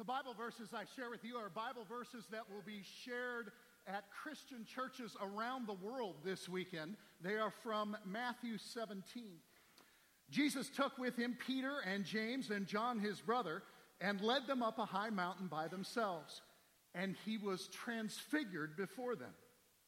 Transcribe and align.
The 0.00 0.04
Bible 0.04 0.32
verses 0.32 0.70
I 0.72 0.84
share 0.96 1.10
with 1.10 1.26
you 1.26 1.36
are 1.36 1.50
Bible 1.50 1.84
verses 1.86 2.24
that 2.30 2.50
will 2.50 2.62
be 2.64 2.80
shared 3.04 3.52
at 3.86 4.10
Christian 4.10 4.64
churches 4.64 5.14
around 5.20 5.66
the 5.66 5.74
world 5.74 6.14
this 6.24 6.48
weekend. 6.48 6.96
They 7.20 7.34
are 7.34 7.52
from 7.62 7.94
Matthew 8.06 8.56
17. 8.56 9.24
Jesus 10.30 10.70
took 10.70 10.96
with 10.96 11.16
him 11.16 11.36
Peter 11.46 11.80
and 11.86 12.06
James 12.06 12.48
and 12.48 12.66
John, 12.66 12.98
his 12.98 13.20
brother, 13.20 13.62
and 14.00 14.22
led 14.22 14.46
them 14.46 14.62
up 14.62 14.78
a 14.78 14.86
high 14.86 15.10
mountain 15.10 15.48
by 15.48 15.68
themselves. 15.68 16.40
And 16.94 17.14
he 17.26 17.36
was 17.36 17.68
transfigured 17.68 18.78
before 18.78 19.16
them, 19.16 19.34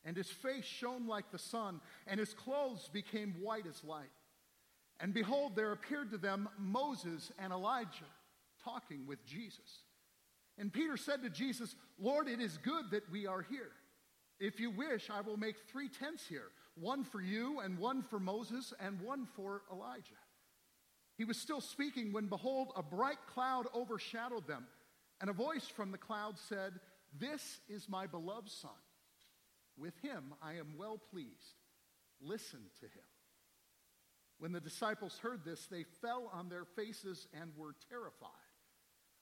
and 0.04 0.14
his 0.14 0.28
face 0.28 0.66
shone 0.66 1.06
like 1.06 1.32
the 1.32 1.38
sun, 1.38 1.80
and 2.06 2.20
his 2.20 2.34
clothes 2.34 2.90
became 2.92 3.36
white 3.40 3.64
as 3.66 3.82
light. 3.82 4.12
And 5.00 5.14
behold, 5.14 5.56
there 5.56 5.72
appeared 5.72 6.10
to 6.10 6.18
them 6.18 6.50
Moses 6.58 7.32
and 7.38 7.50
Elijah 7.50 8.12
talking 8.62 9.06
with 9.06 9.24
Jesus. 9.24 9.84
And 10.58 10.72
Peter 10.72 10.96
said 10.96 11.22
to 11.22 11.30
Jesus, 11.30 11.74
Lord, 11.98 12.28
it 12.28 12.40
is 12.40 12.58
good 12.58 12.90
that 12.90 13.10
we 13.10 13.26
are 13.26 13.42
here. 13.42 13.70
If 14.38 14.60
you 14.60 14.70
wish, 14.70 15.08
I 15.08 15.20
will 15.20 15.36
make 15.36 15.56
three 15.70 15.88
tents 15.88 16.26
here 16.26 16.50
one 16.74 17.04
for 17.04 17.20
you, 17.20 17.60
and 17.60 17.78
one 17.78 18.02
for 18.02 18.18
Moses, 18.18 18.72
and 18.80 19.00
one 19.00 19.26
for 19.36 19.62
Elijah. 19.70 20.22
He 21.18 21.24
was 21.24 21.36
still 21.36 21.60
speaking 21.60 22.12
when, 22.12 22.26
behold, 22.26 22.72
a 22.74 22.82
bright 22.82 23.18
cloud 23.32 23.66
overshadowed 23.74 24.46
them, 24.46 24.66
and 25.20 25.28
a 25.28 25.34
voice 25.34 25.66
from 25.66 25.92
the 25.92 25.98
cloud 25.98 26.38
said, 26.38 26.72
This 27.18 27.60
is 27.68 27.88
my 27.88 28.06
beloved 28.06 28.50
Son. 28.50 28.70
With 29.76 29.96
him 29.98 30.34
I 30.42 30.54
am 30.54 30.74
well 30.78 30.98
pleased. 31.10 31.60
Listen 32.20 32.60
to 32.80 32.86
him. 32.86 33.04
When 34.38 34.52
the 34.52 34.60
disciples 34.60 35.18
heard 35.22 35.44
this, 35.44 35.66
they 35.66 35.84
fell 36.00 36.30
on 36.32 36.48
their 36.48 36.64
faces 36.64 37.28
and 37.38 37.52
were 37.56 37.74
terrified. 37.88 38.30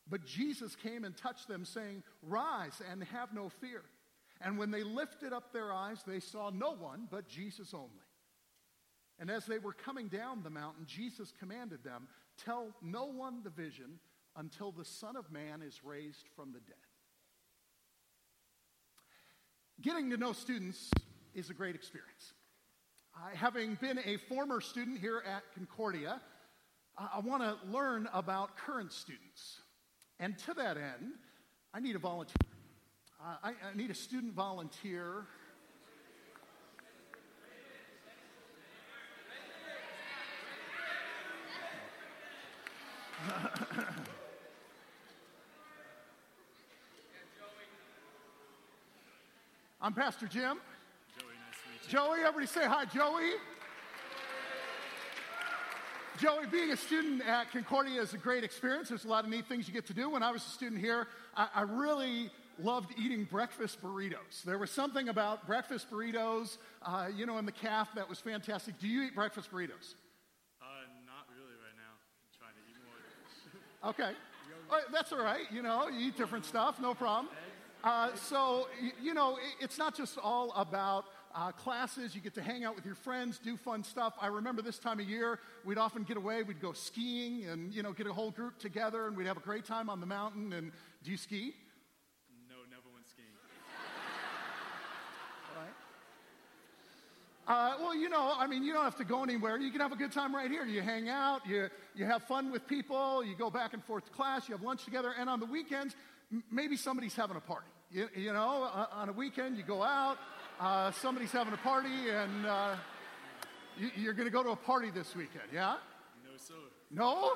But 0.08 0.24
Jesus 0.24 0.74
came 0.76 1.04
and 1.04 1.16
touched 1.16 1.48
them, 1.48 1.64
saying, 1.64 2.02
Rise 2.22 2.80
and 2.90 3.04
have 3.04 3.32
no 3.32 3.48
fear. 3.48 3.82
And 4.40 4.58
when 4.58 4.70
they 4.70 4.82
lifted 4.82 5.32
up 5.32 5.52
their 5.52 5.72
eyes, 5.72 6.02
they 6.06 6.20
saw 6.20 6.50
no 6.50 6.72
one 6.72 7.06
but 7.10 7.28
Jesus 7.28 7.74
only. 7.74 7.88
And 9.18 9.30
as 9.30 9.44
they 9.44 9.58
were 9.58 9.74
coming 9.74 10.08
down 10.08 10.42
the 10.42 10.50
mountain, 10.50 10.86
Jesus 10.86 11.32
commanded 11.38 11.84
them, 11.84 12.08
Tell 12.42 12.68
no 12.80 13.04
one 13.04 13.42
the 13.44 13.50
vision 13.50 13.98
until 14.36 14.72
the 14.72 14.84
Son 14.84 15.16
of 15.16 15.30
Man 15.30 15.60
is 15.62 15.84
raised 15.84 16.26
from 16.34 16.52
the 16.52 16.60
dead. 16.60 16.76
Getting 19.82 20.10
to 20.10 20.16
know 20.16 20.32
students 20.32 20.90
is 21.34 21.50
a 21.50 21.54
great 21.54 21.74
experience. 21.74 22.32
Uh, 23.14 23.34
having 23.34 23.74
been 23.76 23.98
a 24.04 24.16
former 24.28 24.60
student 24.60 24.98
here 24.98 25.22
at 25.26 25.42
Concordia, 25.54 26.20
uh, 26.96 27.08
I 27.14 27.20
want 27.20 27.42
to 27.42 27.56
learn 27.70 28.08
about 28.12 28.56
current 28.56 28.92
students. 28.92 29.59
And 30.22 30.38
to 30.40 30.52
that 30.54 30.76
end, 30.76 31.14
I 31.72 31.80
need 31.80 31.96
a 31.96 31.98
volunteer. 31.98 32.36
Uh, 33.18 33.36
I, 33.42 33.48
I 33.48 33.74
need 33.74 33.90
a 33.90 33.94
student 33.94 34.34
volunteer. 34.34 35.24
I'm 49.80 49.94
Pastor 49.94 50.26
Jim. 50.26 50.58
Joey, 51.18 51.28
nice 51.32 51.56
to 51.62 51.70
meet 51.72 51.80
you. 51.82 51.88
Joey, 51.88 52.18
everybody 52.20 52.46
say 52.46 52.66
hi, 52.66 52.84
Joey. 52.84 53.30
Joey, 56.20 56.44
being 56.52 56.70
a 56.70 56.76
student 56.76 57.22
at 57.26 57.50
Concordia 57.50 58.02
is 58.02 58.12
a 58.12 58.18
great 58.18 58.44
experience. 58.44 58.90
There's 58.90 59.06
a 59.06 59.08
lot 59.08 59.24
of 59.24 59.30
neat 59.30 59.46
things 59.46 59.66
you 59.66 59.72
get 59.72 59.86
to 59.86 59.94
do. 59.94 60.10
When 60.10 60.22
I 60.22 60.30
was 60.30 60.44
a 60.44 60.50
student 60.50 60.78
here, 60.78 61.06
I, 61.34 61.48
I 61.54 61.62
really 61.62 62.30
loved 62.58 62.92
eating 62.98 63.24
breakfast 63.24 63.80
burritos. 63.82 64.42
There 64.44 64.58
was 64.58 64.70
something 64.70 65.08
about 65.08 65.46
breakfast 65.46 65.90
burritos, 65.90 66.58
uh, 66.82 67.08
you 67.16 67.24
know, 67.24 67.38
in 67.38 67.46
the 67.46 67.52
calf 67.52 67.88
that 67.94 68.06
was 68.06 68.18
fantastic. 68.18 68.78
Do 68.78 68.86
you 68.86 69.04
eat 69.04 69.14
breakfast 69.14 69.50
burritos? 69.50 69.94
Uh, 70.60 70.66
not 71.06 71.24
really 71.30 71.54
right 71.56 71.76
now. 71.78 71.96
I'm 71.96 72.38
trying 72.38 72.52
to 72.52 72.60
eat 72.68 72.76
more. 72.84 73.90
Okay. 73.90 74.12
That's 74.92 75.12
all 75.12 75.24
right. 75.24 75.50
You 75.50 75.62
know, 75.62 75.88
you 75.88 76.08
eat 76.08 76.18
different 76.18 76.44
stuff, 76.44 76.78
no 76.82 76.92
problem. 76.92 77.28
Uh, 77.82 78.10
so, 78.14 78.68
you 79.02 79.14
know, 79.14 79.36
it- 79.38 79.64
it's 79.64 79.78
not 79.78 79.96
just 79.96 80.18
all 80.18 80.52
about 80.54 81.06
uh, 81.34 81.52
classes. 81.52 82.14
You 82.14 82.20
get 82.20 82.34
to 82.34 82.42
hang 82.42 82.64
out 82.64 82.74
with 82.76 82.84
your 82.84 82.94
friends, 82.94 83.38
do 83.38 83.56
fun 83.56 83.84
stuff. 83.84 84.14
I 84.20 84.26
remember 84.28 84.62
this 84.62 84.78
time 84.78 85.00
of 85.00 85.08
year, 85.08 85.38
we'd 85.64 85.78
often 85.78 86.02
get 86.02 86.16
away. 86.16 86.42
We'd 86.42 86.60
go 86.60 86.72
skiing 86.72 87.46
and, 87.46 87.72
you 87.72 87.82
know, 87.82 87.92
get 87.92 88.06
a 88.06 88.12
whole 88.12 88.30
group 88.30 88.58
together 88.58 89.06
and 89.06 89.16
we'd 89.16 89.26
have 89.26 89.36
a 89.36 89.40
great 89.40 89.64
time 89.64 89.88
on 89.88 90.00
the 90.00 90.06
mountain. 90.06 90.52
And 90.52 90.72
do 91.04 91.10
you 91.10 91.16
ski? 91.16 91.54
No, 92.48 92.56
never 92.70 92.88
went 92.92 93.08
skiing. 93.08 93.26
Uh, 97.48 97.74
well, 97.80 97.96
you 97.96 98.08
know, 98.08 98.32
I 98.38 98.46
mean, 98.46 98.62
you 98.62 98.72
don't 98.72 98.84
have 98.84 98.98
to 98.98 99.04
go 99.04 99.24
anywhere. 99.24 99.58
You 99.58 99.72
can 99.72 99.80
have 99.80 99.90
a 99.90 99.96
good 99.96 100.12
time 100.12 100.32
right 100.32 100.48
here. 100.48 100.64
You 100.64 100.82
hang 100.82 101.08
out, 101.08 101.44
you, 101.44 101.68
you 101.96 102.04
have 102.04 102.22
fun 102.22 102.52
with 102.52 102.64
people, 102.68 103.24
you 103.24 103.34
go 103.34 103.50
back 103.50 103.72
and 103.72 103.82
forth 103.82 104.04
to 104.04 104.10
class, 104.12 104.48
you 104.48 104.54
have 104.54 104.62
lunch 104.62 104.84
together, 104.84 105.12
and 105.18 105.28
on 105.28 105.40
the 105.40 105.46
weekends, 105.46 105.96
m- 106.30 106.44
maybe 106.48 106.76
somebody's 106.76 107.16
having 107.16 107.36
a 107.36 107.40
party. 107.40 107.66
You, 107.90 108.08
you 108.14 108.32
know, 108.32 108.70
uh, 108.72 108.86
on 108.92 109.08
a 109.08 109.12
weekend, 109.12 109.56
you 109.56 109.64
go 109.64 109.82
out, 109.82 110.16
uh, 110.60 110.90
somebody's 110.92 111.32
having 111.32 111.54
a 111.54 111.58
party, 111.58 112.10
and 112.10 112.46
uh, 112.46 112.76
you, 113.78 113.90
you're 113.96 114.12
going 114.12 114.28
to 114.28 114.32
go 114.32 114.42
to 114.42 114.50
a 114.50 114.56
party 114.56 114.90
this 114.90 115.16
weekend, 115.16 115.44
yeah? 115.52 115.76
No, 116.24 116.30
sir. 116.36 116.54
No? 116.90 117.32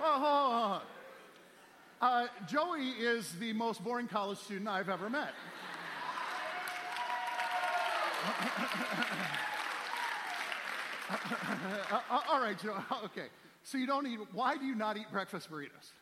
Oh, 0.00 0.18
hold 0.20 0.24
on, 0.24 0.50
hold 0.60 0.72
on. 0.72 0.82
Uh, 2.00 2.26
Joey 2.46 2.90
is 2.90 3.32
the 3.38 3.52
most 3.54 3.82
boring 3.82 4.06
college 4.06 4.38
student 4.38 4.68
I've 4.68 4.90
ever 4.90 5.08
met. 5.08 5.32
Uh, 11.90 12.20
all 12.28 12.40
right, 12.40 12.58
Joe. 12.58 12.76
Okay. 13.04 13.28
So 13.62 13.78
you 13.78 13.86
don't 13.86 14.06
eat. 14.06 14.18
Why 14.32 14.56
do 14.56 14.66
you 14.66 14.74
not 14.74 14.96
eat 14.96 15.06
breakfast 15.10 15.50
burritos? 15.50 15.92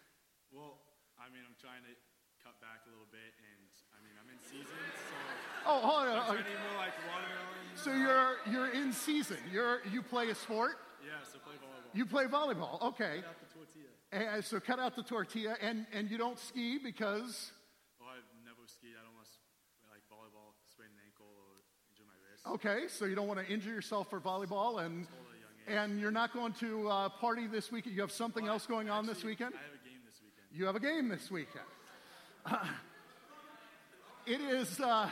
Well, 0.53 0.79
I 1.19 1.31
mean, 1.33 1.43
I'm 1.47 1.55
trying 1.61 1.83
to 1.83 1.95
cut 2.45 2.59
back 2.61 2.83
a 2.87 2.91
little 2.91 3.09
bit, 3.11 3.33
and 3.39 3.61
I 3.95 3.99
mean, 4.05 4.15
I'm 4.21 4.29
in 4.31 4.39
season, 4.43 4.67
so 4.95 5.15
Oh, 5.71 5.79
hold 5.81 6.09
I'm 6.11 6.19
on. 6.19 6.37
to 6.37 6.43
eat 6.43 6.59
more 6.71 6.79
like 6.79 6.95
watermelon. 7.07 7.79
So 7.79 7.91
you're 7.95 8.37
you're 8.51 8.71
in 8.75 8.93
season. 8.93 9.39
You're 9.53 9.81
you 9.91 10.03
play 10.03 10.29
a 10.31 10.35
sport. 10.35 10.77
Yeah, 11.03 11.19
so 11.25 11.39
play 11.39 11.55
volleyball. 11.59 11.95
You 11.95 12.05
play 12.07 12.25
volleyball. 12.27 12.83
Okay. 12.95 13.23
Cut 13.23 13.31
out 13.31 13.41
the 13.41 13.51
tortilla. 13.55 13.91
And 14.35 14.45
so 14.45 14.61
cut 14.61 14.79
out 14.79 14.97
the 14.97 15.03
tortilla, 15.03 15.55
and 15.63 15.87
and 15.93 16.11
you 16.11 16.19
don't 16.19 16.39
ski 16.39 16.79
because. 16.79 17.53
Well, 18.01 18.11
I've 18.11 18.27
never 18.45 18.67
skied. 18.67 18.95
I 18.99 19.03
don't 19.07 19.15
want 19.15 19.27
to 19.27 19.39
like 19.91 20.03
volleyball, 20.11 20.51
sprain 20.71 20.91
an 20.91 21.01
ankle, 21.07 21.31
or 21.31 21.63
injure 21.91 22.05
my 22.07 22.19
wrist. 22.27 22.43
Okay, 22.59 22.89
so 22.89 23.05
you 23.07 23.15
don't 23.15 23.29
want 23.29 23.39
to 23.41 23.47
injure 23.53 23.71
yourself 23.71 24.11
for 24.11 24.21
volleyball, 24.21 24.85
and 24.85 25.07
Told 25.07 25.27
at 25.31 25.37
a 25.37 25.41
young 25.41 25.87
age. 25.87 25.91
and 25.93 26.01
you're 26.01 26.11
not 26.11 26.33
going 26.35 26.53
to 26.55 26.89
uh, 26.89 27.09
party 27.09 27.47
this 27.47 27.71
weekend. 27.73 27.95
You 27.95 28.03
have 28.03 28.13
something 28.13 28.47
else 28.49 28.67
going 28.67 28.91
on 28.91 29.07
this 29.07 29.23
weekend. 29.25 29.55
I 29.55 29.63
have 29.63 29.79
a 29.81 29.89
game 29.89 30.01
this 30.07 30.19
weekend. 30.21 30.47
You 30.53 30.67
have 30.67 30.77
a 30.77 30.81
game 30.81 31.09
this 31.09 31.31
weekend. 31.31 31.65
Uh, 32.45 32.59
it 34.27 34.41
is. 34.41 34.81
Uh, 34.81 35.09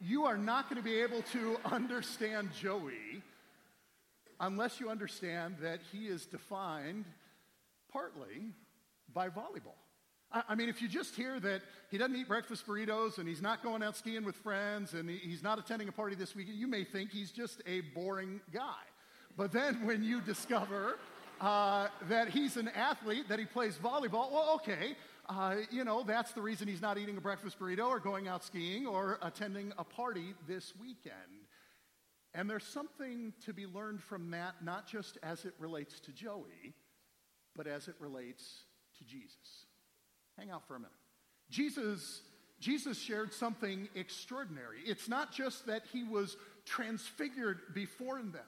you 0.00 0.24
are 0.24 0.36
not 0.36 0.68
going 0.68 0.80
to 0.80 0.84
be 0.84 1.00
able 1.00 1.22
to 1.22 1.56
understand 1.64 2.50
Joey 2.60 3.22
unless 4.38 4.78
you 4.78 4.88
understand 4.88 5.56
that 5.62 5.80
he 5.90 6.06
is 6.06 6.26
defined 6.26 7.06
partly 7.90 8.52
by 9.12 9.28
volleyball. 9.28 9.74
I, 10.30 10.42
I 10.50 10.54
mean, 10.54 10.68
if 10.68 10.80
you 10.80 10.88
just 10.88 11.16
hear 11.16 11.40
that 11.40 11.62
he 11.90 11.98
doesn't 11.98 12.14
eat 12.14 12.28
breakfast 12.28 12.66
burritos 12.66 13.18
and 13.18 13.26
he's 13.26 13.42
not 13.42 13.62
going 13.62 13.82
out 13.82 13.96
skiing 13.96 14.24
with 14.24 14.36
friends 14.36 14.92
and 14.94 15.08
he, 15.08 15.16
he's 15.16 15.42
not 15.42 15.58
attending 15.58 15.88
a 15.88 15.92
party 15.92 16.14
this 16.14 16.36
weekend, 16.36 16.58
you 16.58 16.68
may 16.68 16.84
think 16.84 17.10
he's 17.10 17.32
just 17.32 17.62
a 17.66 17.80
boring 17.94 18.40
guy. 18.52 18.82
But 19.36 19.50
then 19.50 19.86
when 19.86 20.02
you 20.04 20.20
discover 20.20 20.98
uh, 21.40 21.88
that 22.08 22.30
he's 22.30 22.56
an 22.56 22.68
athlete, 22.68 23.28
that 23.28 23.38
he 23.38 23.44
plays 23.44 23.76
volleyball, 23.76 24.30
well, 24.32 24.52
okay, 24.54 24.96
uh, 25.28 25.56
you 25.70 25.84
know, 25.84 26.02
that's 26.02 26.32
the 26.32 26.40
reason 26.40 26.68
he's 26.68 26.82
not 26.82 26.98
eating 26.98 27.16
a 27.16 27.20
breakfast 27.20 27.58
burrito 27.58 27.88
or 27.88 27.98
going 27.98 28.28
out 28.28 28.44
skiing 28.44 28.86
or 28.86 29.18
attending 29.22 29.72
a 29.78 29.84
party 29.84 30.34
this 30.46 30.72
weekend. 30.80 31.14
And 32.34 32.48
there's 32.48 32.64
something 32.64 33.32
to 33.44 33.52
be 33.52 33.66
learned 33.66 34.02
from 34.02 34.30
that, 34.30 34.56
not 34.62 34.86
just 34.86 35.18
as 35.22 35.44
it 35.44 35.54
relates 35.58 35.98
to 36.00 36.12
Joey, 36.12 36.74
but 37.56 37.66
as 37.66 37.88
it 37.88 37.94
relates 37.98 38.64
to 38.98 39.04
Jesus. 39.04 39.66
Hang 40.38 40.50
out 40.50 40.66
for 40.68 40.76
a 40.76 40.78
minute. 40.78 40.92
Jesus, 41.50 42.20
Jesus 42.60 42.98
shared 42.98 43.32
something 43.32 43.88
extraordinary. 43.94 44.80
It's 44.84 45.08
not 45.08 45.32
just 45.32 45.66
that 45.66 45.82
he 45.92 46.04
was 46.04 46.36
transfigured 46.64 47.60
before 47.74 48.20
them. 48.20 48.42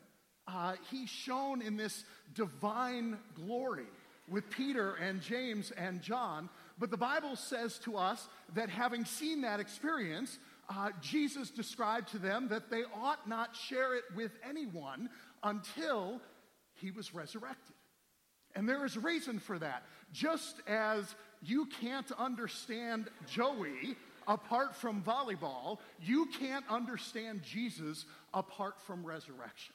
Uh, 0.48 0.74
he 0.90 1.06
shone 1.06 1.60
in 1.60 1.76
this 1.76 2.04
divine 2.34 3.18
glory 3.34 3.86
with 4.30 4.48
Peter 4.50 4.94
and 4.94 5.20
James 5.20 5.70
and 5.72 6.00
John. 6.00 6.48
But 6.78 6.90
the 6.90 6.96
Bible 6.96 7.36
says 7.36 7.78
to 7.80 7.96
us 7.96 8.28
that 8.54 8.70
having 8.70 9.04
seen 9.04 9.42
that 9.42 9.60
experience, 9.60 10.38
uh, 10.70 10.90
Jesus 11.02 11.50
described 11.50 12.08
to 12.10 12.18
them 12.18 12.48
that 12.48 12.70
they 12.70 12.82
ought 12.94 13.28
not 13.28 13.54
share 13.54 13.94
it 13.94 14.04
with 14.16 14.32
anyone 14.48 15.10
until 15.42 16.20
he 16.74 16.90
was 16.90 17.14
resurrected. 17.14 17.74
And 18.54 18.68
there 18.68 18.84
is 18.84 18.96
reason 18.96 19.38
for 19.38 19.58
that. 19.58 19.82
Just 20.12 20.62
as 20.66 21.14
you 21.42 21.66
can't 21.80 22.10
understand 22.12 23.08
Joey 23.26 23.96
apart 24.26 24.74
from 24.74 25.02
volleyball, 25.02 25.78
you 26.00 26.26
can't 26.26 26.64
understand 26.70 27.42
Jesus 27.42 28.04
apart 28.32 28.80
from 28.80 29.04
resurrection. 29.04 29.74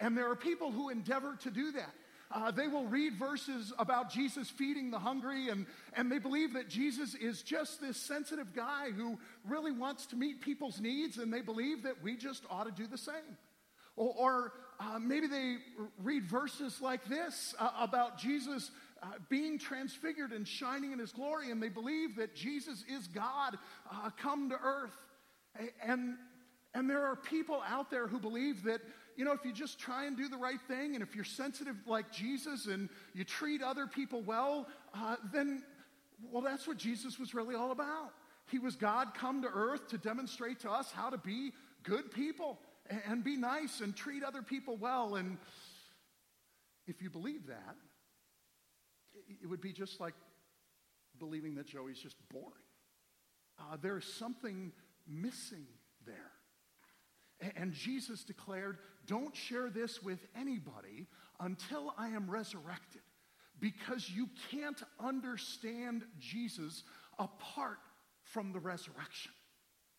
And 0.00 0.16
there 0.16 0.30
are 0.30 0.36
people 0.36 0.72
who 0.72 0.90
endeavor 0.90 1.36
to 1.42 1.50
do 1.50 1.72
that. 1.72 1.94
Uh, 2.30 2.50
they 2.50 2.66
will 2.66 2.86
read 2.86 3.14
verses 3.14 3.72
about 3.78 4.10
Jesus 4.10 4.50
feeding 4.50 4.90
the 4.90 4.98
hungry, 4.98 5.50
and, 5.50 5.66
and 5.92 6.10
they 6.10 6.18
believe 6.18 6.54
that 6.54 6.68
Jesus 6.68 7.14
is 7.14 7.42
just 7.42 7.80
this 7.80 7.96
sensitive 7.96 8.52
guy 8.54 8.90
who 8.90 9.18
really 9.46 9.70
wants 9.70 10.06
to 10.06 10.16
meet 10.16 10.40
people's 10.40 10.80
needs, 10.80 11.18
and 11.18 11.32
they 11.32 11.42
believe 11.42 11.84
that 11.84 12.02
we 12.02 12.16
just 12.16 12.42
ought 12.50 12.64
to 12.64 12.72
do 12.72 12.88
the 12.88 12.98
same. 12.98 13.36
Or, 13.96 14.14
or 14.18 14.52
uh, 14.80 14.98
maybe 14.98 15.28
they 15.28 15.58
read 16.02 16.24
verses 16.24 16.80
like 16.80 17.04
this 17.04 17.54
uh, 17.60 17.70
about 17.78 18.18
Jesus 18.18 18.70
uh, 19.02 19.06
being 19.28 19.58
transfigured 19.58 20.32
and 20.32 20.48
shining 20.48 20.92
in 20.92 20.98
his 20.98 21.12
glory, 21.12 21.50
and 21.50 21.62
they 21.62 21.68
believe 21.68 22.16
that 22.16 22.34
Jesus 22.34 22.84
is 22.88 23.06
God 23.06 23.58
uh, 23.92 24.10
come 24.16 24.48
to 24.48 24.56
earth. 24.56 24.96
And, 25.86 26.16
and 26.74 26.90
there 26.90 27.04
are 27.04 27.16
people 27.16 27.62
out 27.68 27.90
there 27.90 28.08
who 28.08 28.18
believe 28.18 28.64
that, 28.64 28.80
you 29.16 29.24
know, 29.24 29.32
if 29.32 29.44
you 29.44 29.52
just 29.52 29.78
try 29.78 30.06
and 30.06 30.16
do 30.16 30.28
the 30.28 30.36
right 30.36 30.60
thing, 30.66 30.94
and 30.94 31.02
if 31.02 31.14
you're 31.14 31.24
sensitive 31.24 31.76
like 31.86 32.10
Jesus 32.10 32.66
and 32.66 32.88
you 33.14 33.24
treat 33.24 33.62
other 33.62 33.86
people 33.86 34.22
well, 34.22 34.66
uh, 34.92 35.16
then, 35.32 35.62
well, 36.32 36.42
that's 36.42 36.66
what 36.66 36.76
Jesus 36.76 37.18
was 37.18 37.32
really 37.32 37.54
all 37.54 37.70
about. 37.70 38.10
He 38.50 38.58
was 38.58 38.74
God 38.76 39.14
come 39.14 39.40
to 39.42 39.48
earth 39.48 39.88
to 39.88 39.98
demonstrate 39.98 40.60
to 40.60 40.70
us 40.70 40.90
how 40.90 41.10
to 41.10 41.18
be 41.18 41.52
good 41.84 42.10
people 42.10 42.58
and 43.06 43.24
be 43.24 43.36
nice 43.36 43.80
and 43.80 43.94
treat 43.94 44.22
other 44.22 44.42
people 44.42 44.76
well. 44.76 45.14
And 45.14 45.38
if 46.86 47.00
you 47.00 47.08
believe 47.08 47.46
that, 47.46 47.76
it 49.42 49.48
would 49.48 49.60
be 49.60 49.72
just 49.72 50.00
like 50.00 50.14
believing 51.18 51.54
that 51.54 51.66
Joey's 51.66 51.98
just 51.98 52.16
boring. 52.30 52.50
Uh, 53.58 53.76
there's 53.80 54.04
something 54.04 54.72
missing 55.08 55.66
there. 56.04 56.33
And 57.56 57.72
Jesus 57.72 58.24
declared, 58.24 58.78
Don't 59.06 59.34
share 59.34 59.70
this 59.70 60.02
with 60.02 60.18
anybody 60.38 61.06
until 61.40 61.94
I 61.98 62.08
am 62.08 62.30
resurrected, 62.30 63.02
because 63.60 64.10
you 64.10 64.28
can't 64.50 64.82
understand 65.00 66.04
Jesus 66.18 66.84
apart 67.18 67.78
from 68.22 68.52
the 68.52 68.60
resurrection. 68.60 69.32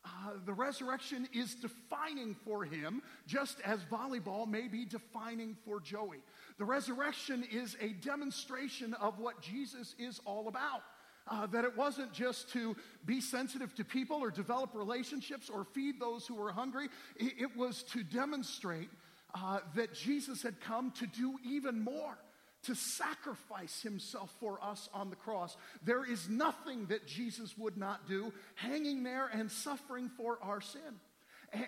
Uh, 0.05 0.33
the 0.45 0.53
resurrection 0.53 1.27
is 1.33 1.55
defining 1.55 2.35
for 2.45 2.63
him, 2.63 3.01
just 3.25 3.59
as 3.61 3.79
volleyball 3.91 4.47
may 4.47 4.67
be 4.67 4.85
defining 4.85 5.55
for 5.65 5.79
Joey. 5.79 6.19
The 6.59 6.65
resurrection 6.65 7.43
is 7.51 7.75
a 7.81 7.89
demonstration 7.89 8.93
of 8.95 9.19
what 9.19 9.41
Jesus 9.41 9.95
is 9.97 10.21
all 10.25 10.47
about. 10.47 10.83
Uh, 11.27 11.47
that 11.47 11.65
it 11.65 11.75
wasn't 11.75 12.13
just 12.13 12.51
to 12.51 12.75
be 13.05 13.19
sensitive 13.19 13.73
to 13.73 13.83
people 13.83 14.17
or 14.17 14.29
develop 14.29 14.69
relationships 14.75 15.49
or 15.49 15.63
feed 15.63 15.99
those 15.99 16.27
who 16.27 16.35
were 16.35 16.51
hungry, 16.51 16.87
it, 17.15 17.33
it 17.39 17.57
was 17.57 17.81
to 17.81 18.03
demonstrate 18.03 18.89
uh, 19.33 19.59
that 19.75 19.93
Jesus 19.93 20.43
had 20.43 20.61
come 20.61 20.91
to 20.91 21.07
do 21.07 21.35
even 21.43 21.83
more 21.83 22.17
to 22.65 22.75
sacrifice 22.75 23.81
himself 23.81 24.33
for 24.39 24.63
us 24.63 24.89
on 24.93 25.09
the 25.09 25.15
cross. 25.15 25.55
There 25.83 26.03
is 26.03 26.29
nothing 26.29 26.87
that 26.87 27.05
Jesus 27.05 27.55
would 27.57 27.77
not 27.77 28.07
do, 28.07 28.33
hanging 28.55 29.03
there 29.03 29.27
and 29.27 29.51
suffering 29.51 30.09
for 30.09 30.39
our 30.41 30.61
sin. 30.61 30.81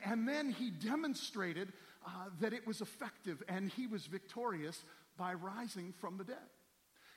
And 0.05 0.27
then 0.27 0.49
he 0.49 0.71
demonstrated 0.71 1.71
uh, 2.05 2.09
that 2.41 2.53
it 2.53 2.65
was 2.65 2.81
effective 2.81 3.43
and 3.47 3.69
he 3.69 3.85
was 3.85 4.07
victorious 4.07 4.83
by 5.17 5.33
rising 5.33 5.93
from 5.99 6.17
the 6.17 6.23
dead. 6.23 6.37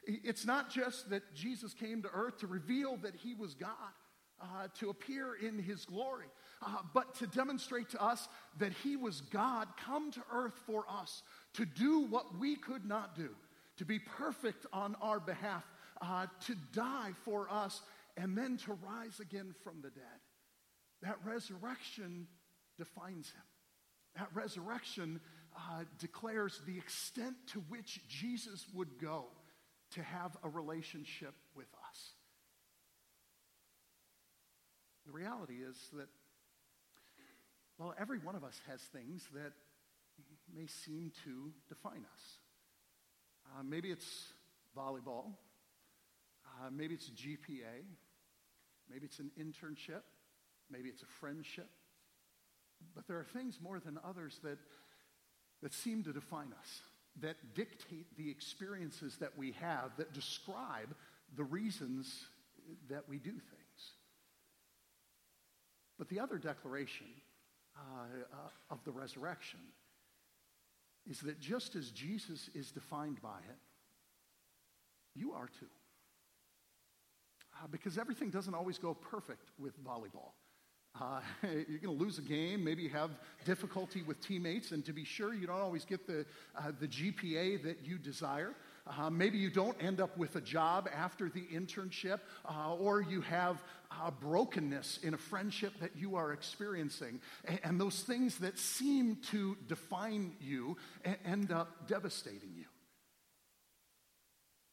It's 0.06 0.46
not 0.46 0.70
just 0.70 1.10
that 1.10 1.34
Jesus 1.34 1.74
came 1.74 2.02
to 2.02 2.08
earth 2.12 2.38
to 2.38 2.46
reveal 2.46 2.96
that 2.98 3.14
he 3.14 3.34
was 3.34 3.54
God, 3.54 3.70
uh, 4.40 4.68
to 4.78 4.90
appear 4.90 5.34
in 5.34 5.58
his 5.58 5.84
glory, 5.84 6.26
uh, 6.62 6.78
but 6.94 7.14
to 7.16 7.26
demonstrate 7.26 7.90
to 7.90 8.02
us 8.02 8.28
that 8.58 8.72
he 8.72 8.96
was 8.96 9.20
God 9.20 9.68
come 9.84 10.10
to 10.12 10.22
earth 10.32 10.58
for 10.66 10.84
us 10.88 11.22
to 11.54 11.66
do 11.66 12.06
what 12.06 12.38
we 12.38 12.56
could 12.56 12.86
not 12.86 13.14
do 13.14 13.30
to 13.76 13.84
be 13.86 13.98
perfect 13.98 14.66
on 14.74 14.94
our 15.00 15.18
behalf, 15.18 15.64
uh, 16.02 16.26
to 16.46 16.54
die 16.74 17.12
for 17.24 17.48
us, 17.50 17.80
and 18.16 18.36
then 18.36 18.58
to 18.58 18.74
rise 18.74 19.20
again 19.20 19.54
from 19.64 19.80
the 19.80 19.88
dead. 19.88 20.20
That 21.02 21.16
resurrection 21.24 22.26
defines 22.76 23.30
him. 23.30 23.42
That 24.16 24.28
resurrection 24.34 25.20
uh, 25.56 25.84
declares 25.98 26.60
the 26.66 26.76
extent 26.76 27.36
to 27.52 27.60
which 27.70 28.06
Jesus 28.06 28.66
would 28.74 28.98
go 29.00 29.28
to 29.92 30.02
have 30.02 30.36
a 30.42 30.48
relationship 30.48 31.34
with 31.54 31.68
us. 31.88 32.14
The 35.06 35.12
reality 35.12 35.54
is 35.54 35.76
that, 35.94 36.08
well, 37.78 37.94
every 37.98 38.18
one 38.18 38.36
of 38.36 38.44
us 38.44 38.60
has 38.68 38.80
things 38.80 39.26
that 39.34 39.52
may 40.54 40.66
seem 40.66 41.12
to 41.24 41.52
define 41.68 42.04
us. 42.12 42.22
Uh, 43.46 43.62
maybe 43.62 43.90
it's 43.90 44.26
volleyball. 44.76 45.32
Uh, 46.46 46.70
maybe 46.70 46.94
it's 46.94 47.10
GPA. 47.10 47.84
Maybe 48.90 49.06
it's 49.06 49.18
an 49.18 49.30
internship. 49.38 50.02
Maybe 50.70 50.88
it's 50.88 51.02
a 51.02 51.06
friendship. 51.20 51.68
But 52.94 53.06
there 53.06 53.18
are 53.18 53.26
things 53.32 53.58
more 53.60 53.80
than 53.80 53.98
others 54.04 54.38
that, 54.42 54.58
that 55.62 55.72
seem 55.72 56.02
to 56.04 56.12
define 56.12 56.52
us, 56.58 56.82
that 57.20 57.36
dictate 57.54 58.06
the 58.16 58.30
experiences 58.30 59.16
that 59.20 59.36
we 59.36 59.52
have, 59.52 59.90
that 59.98 60.12
describe 60.12 60.94
the 61.36 61.44
reasons 61.44 62.24
that 62.88 63.08
we 63.08 63.18
do 63.18 63.30
things. 63.30 63.92
But 65.98 66.08
the 66.08 66.20
other 66.20 66.38
declaration 66.38 67.06
uh, 67.76 67.80
uh, 68.32 68.72
of 68.72 68.82
the 68.84 68.90
resurrection 68.90 69.60
is 71.08 71.20
that 71.20 71.40
just 71.40 71.76
as 71.76 71.90
Jesus 71.90 72.48
is 72.54 72.70
defined 72.70 73.20
by 73.20 73.38
it, 73.48 73.58
you 75.14 75.32
are 75.32 75.48
too. 75.58 75.66
Uh, 77.54 77.66
because 77.70 77.98
everything 77.98 78.30
doesn't 78.30 78.54
always 78.54 78.78
go 78.78 78.94
perfect 78.94 79.50
with 79.58 79.82
volleyball. 79.84 80.32
Uh, 80.98 81.20
you're 81.42 81.78
going 81.78 81.98
to 81.98 82.04
lose 82.04 82.18
a 82.18 82.22
game. 82.22 82.64
Maybe 82.64 82.82
you 82.82 82.90
have 82.90 83.10
difficulty 83.44 84.02
with 84.02 84.20
teammates, 84.20 84.72
and 84.72 84.84
to 84.84 84.92
be 84.92 85.04
sure, 85.04 85.34
you 85.34 85.46
don't 85.46 85.60
always 85.60 85.84
get 85.84 86.06
the, 86.06 86.26
uh, 86.56 86.72
the 86.78 86.88
GPA 86.88 87.62
that 87.64 87.84
you 87.84 87.98
desire. 87.98 88.54
Uh, 88.86 89.08
maybe 89.10 89.38
you 89.38 89.50
don't 89.50 89.76
end 89.80 90.00
up 90.00 90.16
with 90.16 90.36
a 90.36 90.40
job 90.40 90.88
after 90.94 91.28
the 91.28 91.42
internship, 91.52 92.20
uh, 92.48 92.74
or 92.74 93.02
you 93.02 93.20
have 93.20 93.62
brokenness 94.20 95.00
in 95.02 95.14
a 95.14 95.18
friendship 95.18 95.72
that 95.80 95.90
you 95.96 96.16
are 96.16 96.32
experiencing. 96.32 97.20
And, 97.44 97.60
and 97.62 97.80
those 97.80 98.02
things 98.02 98.38
that 98.38 98.58
seem 98.58 99.16
to 99.30 99.56
define 99.68 100.32
you 100.40 100.76
end 101.24 101.52
up 101.52 101.86
devastating 101.86 102.54
you. 102.56 102.64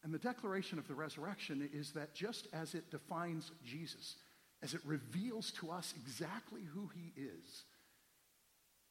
And 0.03 0.13
the 0.13 0.19
declaration 0.19 0.79
of 0.79 0.87
the 0.87 0.95
resurrection 0.95 1.69
is 1.73 1.91
that 1.91 2.15
just 2.15 2.47
as 2.53 2.75
it 2.75 2.89
defines 2.91 3.51
Jesus, 3.65 4.15
as 4.63 4.73
it 4.73 4.81
reveals 4.85 5.51
to 5.51 5.71
us 5.71 5.93
exactly 5.95 6.61
who 6.73 6.89
he 6.95 7.21
is, 7.21 7.63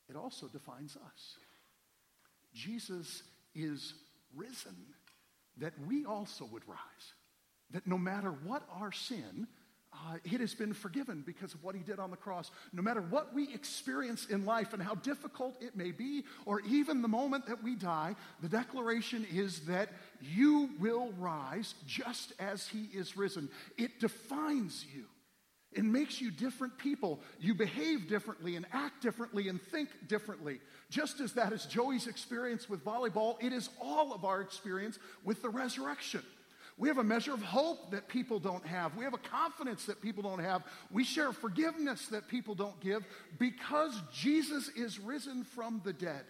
it 0.08 0.16
also 0.16 0.46
defines 0.46 0.96
us. 0.96 1.36
Jesus 2.54 3.22
is 3.54 3.94
risen 4.34 4.76
that 5.58 5.72
we 5.86 6.04
also 6.04 6.44
would 6.52 6.66
rise. 6.68 6.78
That 7.70 7.86
no 7.86 7.98
matter 7.98 8.30
what 8.30 8.62
our 8.80 8.92
sin, 8.92 9.48
uh, 9.92 10.18
it 10.24 10.40
has 10.40 10.54
been 10.54 10.74
forgiven 10.74 11.22
because 11.26 11.54
of 11.54 11.64
what 11.64 11.74
he 11.74 11.82
did 11.82 11.98
on 11.98 12.10
the 12.10 12.16
cross. 12.16 12.50
No 12.72 12.82
matter 12.82 13.00
what 13.00 13.34
we 13.34 13.52
experience 13.52 14.26
in 14.26 14.44
life 14.44 14.72
and 14.72 14.82
how 14.82 14.94
difficult 14.96 15.56
it 15.60 15.74
may 15.74 15.90
be, 15.90 16.24
or 16.44 16.60
even 16.60 17.02
the 17.02 17.08
moment 17.08 17.46
that 17.46 17.62
we 17.62 17.74
die, 17.74 18.14
the 18.42 18.48
declaration 18.48 19.26
is 19.32 19.60
that 19.66 19.88
you 20.20 20.70
will 20.78 21.12
rise 21.18 21.74
just 21.86 22.32
as 22.38 22.68
he 22.68 22.88
is 22.94 23.16
risen. 23.16 23.48
It 23.78 23.98
defines 23.98 24.84
you. 24.94 25.06
It 25.76 25.84
makes 25.84 26.22
you 26.22 26.30
different 26.30 26.78
people. 26.78 27.20
You 27.38 27.54
behave 27.54 28.08
differently 28.08 28.56
and 28.56 28.64
act 28.72 29.02
differently 29.02 29.48
and 29.48 29.60
think 29.60 29.90
differently. 30.08 30.58
Just 30.88 31.20
as 31.20 31.34
that 31.34 31.52
is 31.52 31.66
Joey's 31.66 32.06
experience 32.06 32.66
with 32.66 32.82
volleyball, 32.82 33.36
it 33.42 33.52
is 33.52 33.68
all 33.78 34.14
of 34.14 34.24
our 34.24 34.40
experience 34.40 34.98
with 35.22 35.42
the 35.42 35.50
resurrection. 35.50 36.22
We 36.78 36.88
have 36.88 36.96
a 36.96 37.04
measure 37.04 37.34
of 37.34 37.42
hope 37.42 37.90
that 37.90 38.08
people 38.08 38.38
don't 38.38 38.66
have. 38.66 38.96
We 38.96 39.04
have 39.04 39.12
a 39.12 39.18
confidence 39.18 39.84
that 39.84 40.00
people 40.00 40.22
don't 40.22 40.42
have. 40.42 40.62
We 40.90 41.04
share 41.04 41.32
forgiveness 41.32 42.08
that 42.08 42.26
people 42.26 42.54
don't 42.54 42.78
give 42.80 43.04
because 43.38 44.00
Jesus 44.14 44.68
is 44.76 44.98
risen 44.98 45.44
from 45.44 45.82
the 45.84 45.92
dead. 45.92 46.24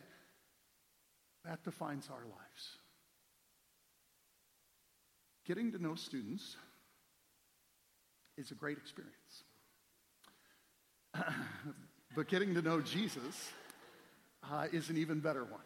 That 1.44 1.62
defines 1.62 2.08
our 2.10 2.24
lives. 2.24 2.78
Getting 5.46 5.70
to 5.70 5.80
know 5.80 5.94
students 5.94 6.56
is 8.36 8.50
a 8.50 8.54
great 8.54 8.78
experience. 8.78 9.44
but 12.16 12.28
getting 12.28 12.54
to 12.54 12.62
know 12.62 12.80
Jesus 12.80 13.50
uh, 14.50 14.66
is 14.72 14.90
an 14.90 14.96
even 14.96 15.20
better 15.20 15.44
one. 15.44 15.60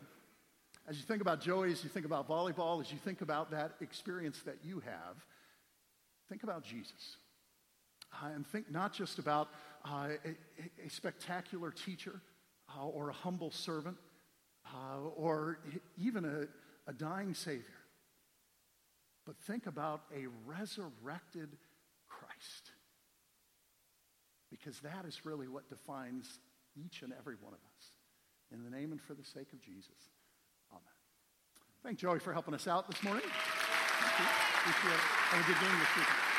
As 0.88 0.96
you 0.96 1.02
think 1.02 1.20
about 1.20 1.40
Joey, 1.40 1.72
as 1.72 1.84
you 1.84 1.90
think 1.90 2.06
about 2.06 2.28
volleyball, 2.28 2.80
as 2.80 2.90
you 2.90 2.98
think 2.98 3.20
about 3.20 3.50
that 3.50 3.72
experience 3.80 4.40
that 4.44 4.56
you 4.64 4.80
have, 4.80 5.16
think 6.28 6.42
about 6.42 6.64
Jesus. 6.64 7.16
Uh, 8.12 8.28
and 8.34 8.46
think 8.46 8.70
not 8.70 8.92
just 8.92 9.18
about 9.18 9.48
uh, 9.84 10.08
a, 10.24 10.84
a, 10.84 10.90
spectacular 10.90 11.70
teacher 11.70 12.20
uh, 12.76 12.84
or 12.84 13.08
a 13.08 13.12
humble 13.12 13.52
servant 13.52 13.96
uh, 14.66 14.98
or 15.14 15.60
even 15.96 16.24
a, 16.24 16.90
a 16.90 16.92
dying 16.92 17.34
Savior, 17.34 17.64
but 19.26 19.36
think 19.38 19.66
about 19.66 20.02
a 20.12 20.26
resurrected 20.44 21.50
Christ. 22.40 22.70
Because 24.50 24.80
that 24.80 25.04
is 25.06 25.25
really 25.25 25.47
what 25.47 25.68
defines 25.68 26.40
each 26.76 27.02
and 27.02 27.12
every 27.18 27.37
one 27.40 27.52
of 27.52 27.61
us. 27.76 27.92
In 28.52 28.64
the 28.64 28.70
name 28.70 28.92
and 28.92 29.00
for 29.00 29.14
the 29.14 29.25
sake 29.25 29.52
of 29.52 29.61
Jesus. 29.61 30.11
Amen. 30.73 30.82
Thank 31.85 31.99
Joey 31.99 32.18
for 32.18 32.32
helping 32.32 32.54
us 32.54 32.66
out 32.66 32.90
this 32.90 33.02
morning. 33.02 33.23
Thank 33.23 34.18
you. 34.18 34.26
Appreciate 34.61 34.94
it. 34.94 35.00
Have 35.00 35.44
a 35.44 35.47
good 35.47 35.61
game 35.61 35.78
this 35.78 35.97
weekend. 35.97 36.29